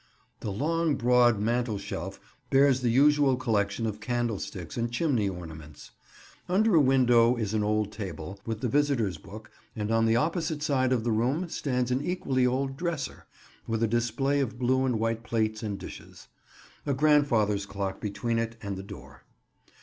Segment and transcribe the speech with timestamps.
[0.39, 2.19] The long, broad mantel shelf
[2.49, 5.91] bears the usual collection of candlesticks and "chimney ornaments."
[6.49, 10.63] Under a window is an old table, with the visitors' book, and on the opposite
[10.63, 13.27] side of the room stands an equally old dresser,
[13.67, 16.29] with a display of blue and white plates and dishes:
[16.83, 19.21] a grandfather's clock between it and the door.